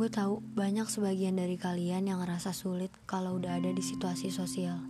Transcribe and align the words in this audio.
Gue 0.00 0.08
tahu 0.08 0.40
banyak 0.56 0.88
sebagian 0.88 1.36
dari 1.36 1.60
kalian 1.60 2.08
yang 2.08 2.24
ngerasa 2.24 2.56
sulit 2.56 2.88
kalau 3.04 3.36
udah 3.36 3.60
ada 3.60 3.68
di 3.68 3.84
situasi 3.84 4.32
sosial. 4.32 4.80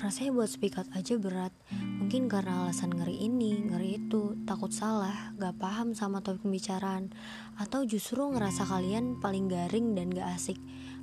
Rasanya 0.00 0.32
buat 0.32 0.48
speak 0.48 0.80
out 0.80 0.88
aja 0.96 1.20
berat. 1.20 1.52
Mungkin 1.68 2.32
karena 2.32 2.64
alasan 2.64 2.96
ngeri 2.96 3.28
ini, 3.28 3.60
ngeri 3.68 4.00
itu, 4.00 4.40
takut 4.48 4.72
salah, 4.72 5.36
gak 5.36 5.60
paham 5.60 5.92
sama 5.92 6.24
topik 6.24 6.48
pembicaraan, 6.48 7.12
atau 7.60 7.84
justru 7.84 8.24
ngerasa 8.24 8.64
kalian 8.64 9.20
paling 9.20 9.52
garing 9.52 9.92
dan 9.92 10.08
gak 10.16 10.40
asik. 10.40 10.56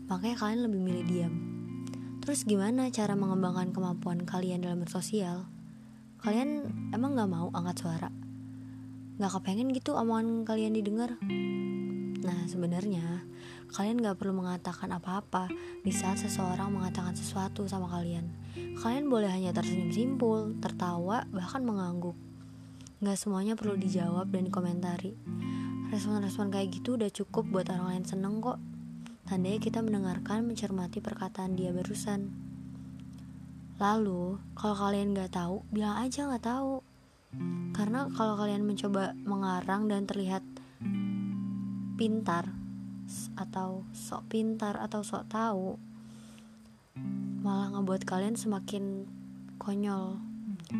Makanya 0.09 0.41
kalian 0.41 0.65
lebih 0.65 0.81
milih 0.81 1.05
diam. 1.05 1.33
Terus 2.25 2.49
gimana 2.49 2.89
cara 2.89 3.13
mengembangkan 3.13 3.69
kemampuan 3.77 4.25
kalian 4.25 4.65
dalam 4.65 4.81
bersosial? 4.81 5.45
Kalian 6.17 6.65
emang 6.97 7.13
gak 7.13 7.29
mau 7.29 7.53
angkat 7.53 7.77
suara? 7.77 8.09
Gak 9.21 9.37
kepengen 9.37 9.69
gitu 9.69 9.93
omongan 9.93 10.49
kalian 10.49 10.73
didengar? 10.73 11.21
Nah, 12.25 12.49
sebenarnya 12.49 13.21
kalian 13.69 14.01
gak 14.01 14.17
perlu 14.17 14.33
mengatakan 14.41 14.89
apa-apa 14.89 15.45
di 15.85 15.93
saat 15.93 16.17
seseorang 16.17 16.73
mengatakan 16.73 17.13
sesuatu 17.13 17.69
sama 17.69 17.85
kalian. 17.85 18.25
Kalian 18.81 19.05
boleh 19.05 19.29
hanya 19.29 19.53
tersenyum 19.53 19.93
simpul, 19.93 20.57
tertawa, 20.57 21.29
bahkan 21.29 21.61
mengangguk. 21.61 22.17
Gak 23.05 23.21
semuanya 23.21 23.53
perlu 23.53 23.77
dijawab 23.77 24.33
dan 24.33 24.49
dikomentari. 24.49 25.13
Respon-respon 25.93 26.49
kayak 26.49 26.73
gitu 26.73 26.97
udah 26.97 27.13
cukup 27.13 27.45
buat 27.45 27.69
orang 27.69 27.93
lain 27.93 28.05
seneng 28.09 28.41
kok. 28.41 28.57
Tandanya 29.29 29.61
kita 29.61 29.85
mendengarkan, 29.85 30.49
mencermati 30.49 30.97
perkataan 31.05 31.53
dia 31.53 31.69
barusan. 31.69 32.33
Lalu, 33.77 34.41
kalau 34.57 34.73
kalian 34.73 35.13
gak 35.13 35.37
tahu, 35.37 35.61
bilang 35.69 36.01
aja 36.01 36.25
gak 36.25 36.41
tahu. 36.41 36.81
Karena 37.75 38.09
kalau 38.17 38.33
kalian 38.39 38.65
mencoba 38.65 39.13
mengarang 39.27 39.91
dan 39.91 40.07
terlihat 40.07 40.41
pintar 41.95 42.51
atau 43.39 43.87
sok 43.95 44.27
pintar 44.27 44.75
atau 44.79 45.01
sok 45.05 45.31
tahu 45.31 45.79
malah 47.45 47.69
ngebuat 47.75 48.07
kalian 48.07 48.33
semakin 48.33 49.05
konyol. 49.61 50.17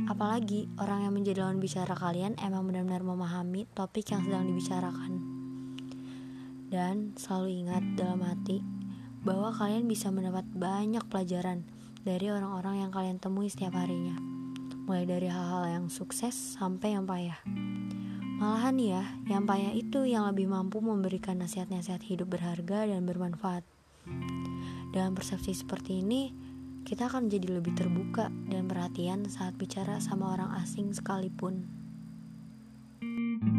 Apalagi 0.09 0.65
orang 0.81 1.05
yang 1.05 1.13
menjadi 1.13 1.45
lawan 1.45 1.61
bicara 1.61 1.93
kalian 1.93 2.33
emang 2.41 2.65
benar-benar 2.65 3.05
memahami 3.05 3.69
topik 3.77 4.09
yang 4.09 4.25
sedang 4.25 4.49
dibicarakan. 4.49 5.13
Dan 6.73 7.13
selalu 7.13 7.63
ingat 7.65 7.83
dalam 7.93 8.25
hati 8.25 8.65
bahwa 9.21 9.53
kalian 9.53 9.85
bisa 9.85 10.09
mendapat 10.09 10.43
banyak 10.57 11.05
pelajaran 11.05 11.61
dari 12.01 12.33
orang-orang 12.33 12.85
yang 12.87 12.91
kalian 12.91 13.21
temui 13.21 13.45
setiap 13.45 13.77
harinya. 13.77 14.17
Mulai 14.89 15.05
dari 15.05 15.29
hal-hal 15.29 15.69
yang 15.69 15.85
sukses 15.93 16.33
sampai 16.33 16.97
yang 16.97 17.05
payah 17.05 17.37
Malahan 18.35 18.75
ya, 18.75 19.03
yang 19.31 19.47
payah 19.47 19.71
itu 19.71 20.03
yang 20.03 20.27
lebih 20.27 20.51
mampu 20.51 20.83
memberikan 20.83 21.39
nasihat-nasihat 21.39 22.03
hidup 22.03 22.35
berharga 22.35 22.83
dan 22.83 23.07
bermanfaat. 23.07 23.63
Dalam 24.91 25.15
persepsi 25.15 25.55
seperti 25.55 26.03
ini, 26.03 26.35
kita 26.83 27.07
akan 27.07 27.31
jadi 27.31 27.57
lebih 27.57 27.73
terbuka 27.73 28.27
dan 28.51 28.67
perhatian 28.67 29.25
saat 29.31 29.55
bicara 29.55 30.03
sama 30.03 30.35
orang 30.35 30.51
asing 30.59 30.91
sekalipun. 30.91 31.67
thank 33.05 33.43
you 33.43 33.54